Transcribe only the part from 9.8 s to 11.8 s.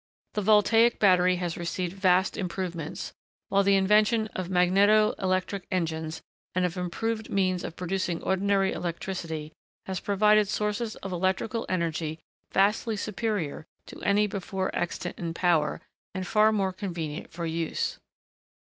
has provided sources of electrical